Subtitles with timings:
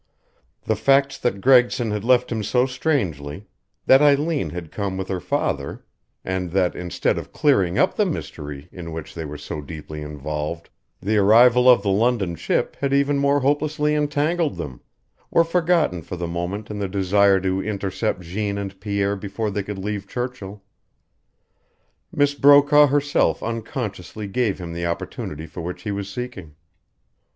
[0.63, 3.45] The facts that Gregson had left him so strangely,
[3.85, 5.85] that Eileen had come with her father,
[6.25, 10.71] and that, instead of clearing up the mystery in which they were so deeply involved,
[11.03, 14.81] the arrival of the London ship had even more hopelessly entangled them,
[15.29, 19.61] were forgotten for the moment in the desire to intercept Jeanne and Pierre before they
[19.61, 20.63] could leave Churchill.
[22.11, 26.55] Miss Brokaw herself unconsciously gave him the opportunity for which he was seeking.